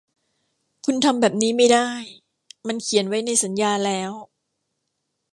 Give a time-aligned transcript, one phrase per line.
[0.85, 1.89] คุณทำแบบนี้ไม่ได้
[2.67, 4.11] มันเขียนไว้ในสัญญาแล้ว